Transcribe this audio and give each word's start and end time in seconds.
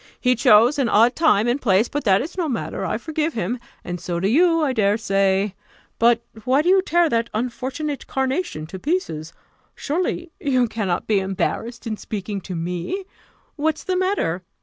He 0.19 0.33
chose 0.35 0.79
an 0.79 0.89
odd 0.89 1.15
time 1.15 1.47
and 1.47 1.61
place; 1.61 1.87
but 1.87 2.05
that 2.05 2.23
is 2.23 2.35
no 2.35 2.49
matter; 2.49 2.83
I 2.83 2.97
forgive 2.97 3.33
him, 3.35 3.59
and 3.83 4.01
so 4.01 4.19
do 4.19 4.27
you, 4.27 4.63
I 4.63 4.73
dare 4.73 4.97
say. 4.97 5.53
But 5.99 6.23
why 6.43 6.63
do 6.63 6.69
you 6.69 6.81
tear 6.81 7.07
that 7.09 7.29
unfortunate 7.35 8.07
carnation 8.07 8.65
to 8.65 8.79
pieces? 8.79 9.31
Surely 9.75 10.31
you 10.39 10.67
cannot 10.67 11.05
be 11.05 11.19
embarrassed 11.19 11.85
in 11.85 11.97
speaking 11.97 12.41
to 12.41 12.55
me! 12.55 13.05
What's 13.57 13.83
the 13.83 13.95
matter? 13.95 14.41